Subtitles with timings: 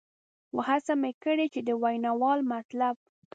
[0.49, 2.95] خو هڅه مې کړې چې د ویناوال مطلب.